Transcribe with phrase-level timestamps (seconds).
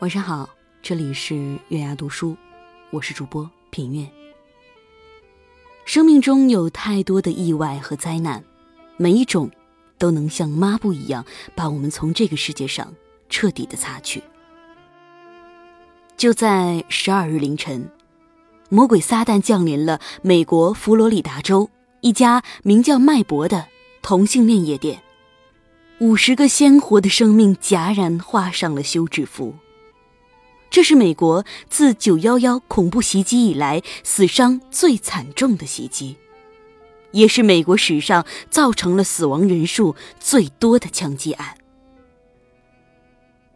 [0.00, 0.50] 晚上好，
[0.82, 2.36] 这里是月牙读书，
[2.90, 4.06] 我是主播品月。
[5.86, 8.44] 生命中有太多的意外和灾难，
[8.98, 9.50] 每一种
[9.96, 11.24] 都能像抹布一样
[11.54, 12.92] 把我们从这个世界上
[13.30, 14.22] 彻底的擦去。
[16.14, 17.90] 就在十二日凌晨，
[18.68, 21.70] 魔鬼撒旦降临了美国佛罗里达州
[22.02, 23.66] 一家名叫麦博的
[24.02, 25.02] 同性恋夜店，
[26.00, 29.54] 五十个鲜活的生命戛然画上了休止符。
[30.68, 36.16] 这是美国自九幺幺恐怖袭击以来死伤最惨重的袭击，
[37.12, 41.56] 也是美国史上造成了死亡人数最多的枪击案。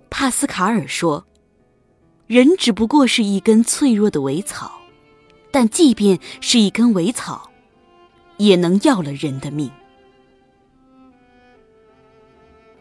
[0.08, 1.26] 帕斯卡尔说
[2.26, 4.80] ：“人只不过是一根脆弱的苇草，
[5.50, 7.50] 但即便是一根苇草，
[8.38, 9.70] 也能要了人的命。”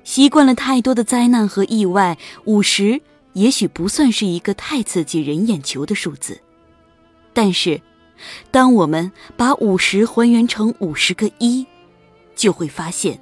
[0.05, 3.01] 习惯了太多的灾难和意外，五十。
[3.39, 6.41] 也许不算是一个太刺激人眼球的数字，
[7.33, 7.81] 但是，
[8.51, 11.65] 当我们把五十还原成五十个一，
[12.35, 13.21] 就会发现，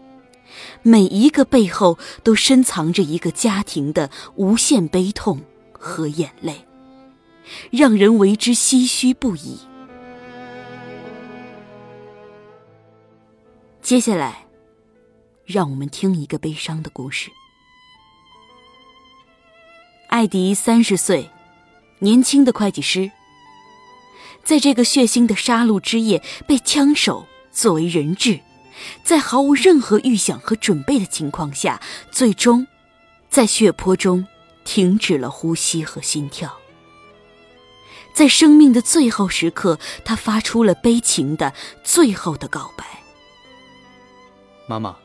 [0.82, 5.40] 每一个背后都深藏着一个家庭的无限悲痛
[5.72, 6.66] 和眼泪，
[7.70, 9.60] 让人为之唏嘘不已。
[13.84, 14.48] 接下来，
[15.46, 17.30] 让我们听一个悲伤的故事。
[20.08, 21.30] 艾迪三十岁，
[22.00, 23.12] 年轻的会计师。
[24.42, 28.40] 在这个血腥的杀戮之夜，被枪手作为人质，
[29.04, 32.66] 在毫无任何预想和准备的情况下，最终
[33.30, 34.26] 在血泊中
[34.64, 36.58] 停止了呼吸和心跳。
[38.14, 42.86] 在生命的最后时刻，他发出了悲情的最后的告白
[44.68, 44.96] ：“妈妈，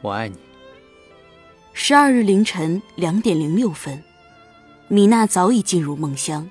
[0.00, 0.36] 我爱你。”
[1.74, 4.02] 十二日凌晨两点零六分，
[4.88, 6.48] 米娜早已进入梦乡。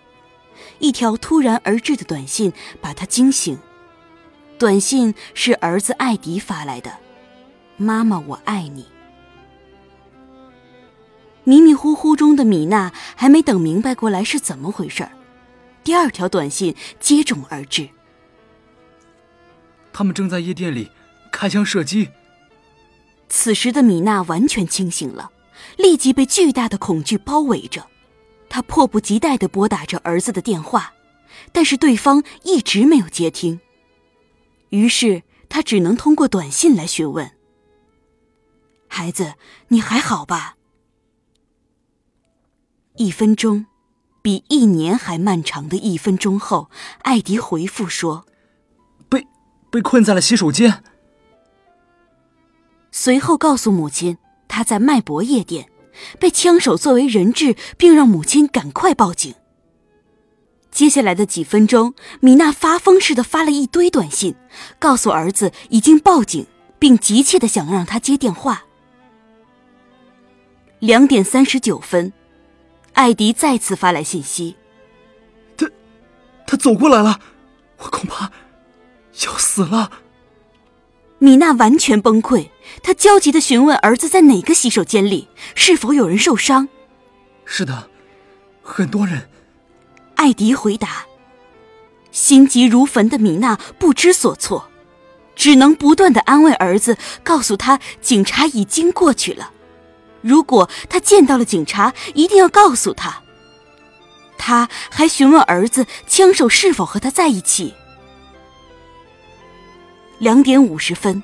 [0.80, 2.52] 一条突然而至的短信
[2.82, 3.58] 把她惊醒。
[4.58, 6.98] 短信是儿子艾迪发来的
[7.78, 8.86] ：“妈妈，我爱你。”
[11.44, 15.08] 迷迷糊糊中的米娜还没等明白过来是怎么回事
[15.84, 17.90] 第二条短信接踵而至
[19.92, 20.92] ：“他们正在夜店里
[21.32, 22.10] 开枪射击。”
[23.34, 25.32] 此时的米娜完全清醒了，
[25.78, 27.88] 立即被巨大的恐惧包围着。
[28.50, 30.94] 她迫不及待的拨打着儿子的电话，
[31.54, 33.62] 但是对方一直没有接听。
[34.70, 37.32] 于是她只能通过短信来询问
[38.90, 39.36] ：“孩子，
[39.70, 40.58] 你还好吧？”
[42.98, 43.66] 一分钟，
[44.22, 46.70] 比一年还漫长的一分钟后，
[47.04, 48.26] 艾迪回复说
[49.08, 49.26] ：“被
[49.72, 50.84] 被困在了洗手间。”
[52.92, 55.70] 随后告诉母亲，他在麦博夜店
[56.20, 59.34] 被枪手作为人质，并让母亲赶快报警。
[60.70, 64.36] 接下来的几分钟，米娜发疯似的发了一堆短信，
[64.78, 66.46] 告诉儿子已经报警，
[66.80, 68.64] 并急切的想让他接电话。
[70.80, 72.12] 两点三十九分，
[72.94, 74.56] 艾迪再次发来信息
[75.56, 75.70] ：“他，
[76.48, 77.20] 他走过来了，
[77.78, 78.32] 我恐怕
[79.26, 79.92] 要死了。”
[81.24, 82.50] 米娜完全崩溃，
[82.82, 86.68] 她焦急的询问儿子在哪个洗手间里，是否有人受伤。
[87.46, 87.92] 是的，
[88.64, 89.30] 很多人。
[90.16, 91.06] 艾迪回答。
[92.12, 94.68] 心急如焚的米娜不知所措，
[95.36, 99.52] 只能不断的安慰儿子，告诉他警察已经过去了，
[100.22, 103.22] 如果他见到了警察，一定要告诉他。
[104.40, 107.76] 他还询问儿子枪手是否和他在一起。
[110.22, 111.24] 两点五十分，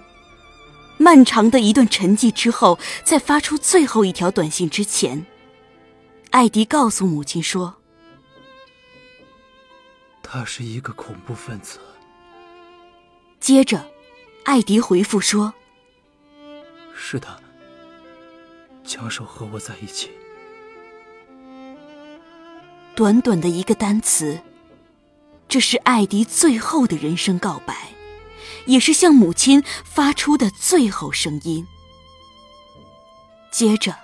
[0.98, 5.24] 漫长的一段沉寂之后，在发出最后一条短信之前，
[6.32, 7.76] 艾迪告诉母亲说
[10.24, 11.78] ：“他是一个恐怖分子。”
[13.40, 13.86] 接着，
[14.46, 15.54] 艾迪回复说
[16.98, 17.28] ：“是的，
[18.84, 20.10] 枪手和我在一起。”
[22.98, 24.42] 短短的一个单词，
[25.48, 27.90] 这是艾迪最后的人生告白。
[28.68, 31.66] 也是向母亲发出的最后声音。
[33.50, 33.96] 接着，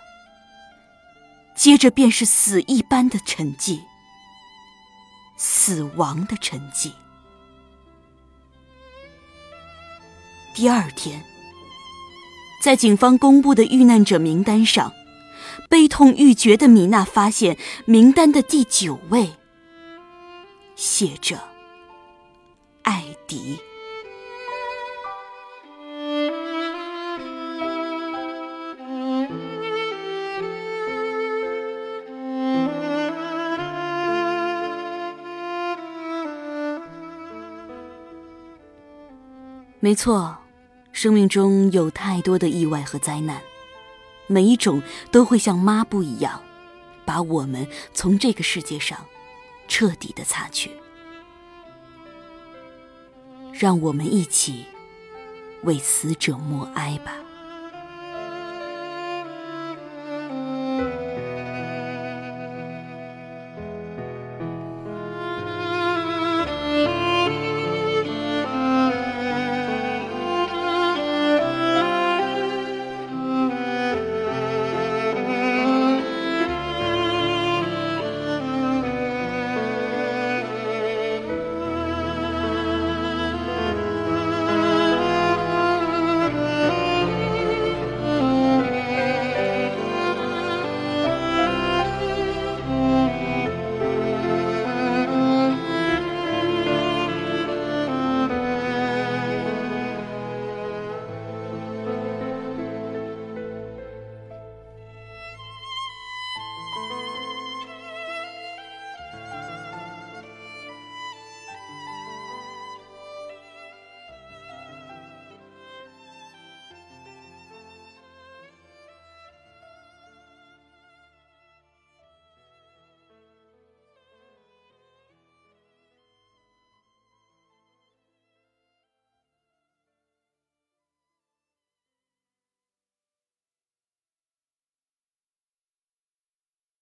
[1.55, 3.81] 接着便是死一般的沉寂，
[5.37, 6.91] 死亡的沉寂。
[10.55, 11.23] 第二天，
[12.61, 14.93] 在警方公布的遇难者名单上，
[15.69, 19.33] 悲痛欲绝的米娜发现名单的第九位
[20.75, 21.39] 写着
[22.83, 23.59] “艾迪”。
[39.83, 40.37] 没错，
[40.93, 43.41] 生命中有太多的意外和灾难，
[44.27, 44.81] 每一种
[45.11, 46.41] 都会像抹布一样，
[47.03, 48.97] 把我们从这个世界上
[49.67, 50.71] 彻底的擦去。
[53.51, 54.63] 让我们一起
[55.63, 57.17] 为死者默哀吧。